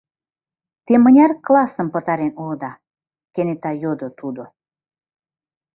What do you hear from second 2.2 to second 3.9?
улыда?— кенета